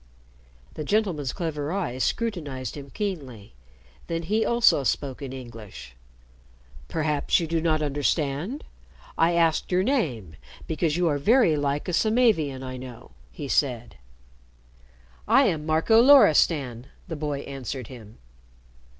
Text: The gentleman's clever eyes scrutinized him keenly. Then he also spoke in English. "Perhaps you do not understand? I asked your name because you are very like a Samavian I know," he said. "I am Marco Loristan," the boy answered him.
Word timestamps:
The 0.73 0.83
gentleman's 0.83 1.31
clever 1.31 1.71
eyes 1.71 2.03
scrutinized 2.03 2.75
him 2.75 2.89
keenly. 2.89 3.53
Then 4.07 4.23
he 4.23 4.43
also 4.43 4.83
spoke 4.83 5.21
in 5.21 5.31
English. 5.31 5.95
"Perhaps 6.87 7.39
you 7.39 7.45
do 7.45 7.61
not 7.61 7.83
understand? 7.83 8.63
I 9.15 9.33
asked 9.33 9.71
your 9.71 9.83
name 9.83 10.37
because 10.65 10.97
you 10.97 11.07
are 11.07 11.19
very 11.19 11.55
like 11.55 11.87
a 11.87 11.93
Samavian 11.93 12.63
I 12.63 12.77
know," 12.77 13.11
he 13.31 13.47
said. 13.47 13.97
"I 15.27 15.43
am 15.43 15.67
Marco 15.67 16.01
Loristan," 16.01 16.87
the 17.07 17.15
boy 17.15 17.41
answered 17.41 17.85
him. 17.85 18.17